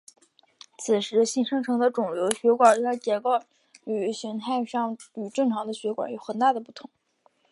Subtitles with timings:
[0.79, 3.39] 此时新生成的肿瘤血管在结构
[3.85, 6.89] 与形态上与正常的血管有很大的不同。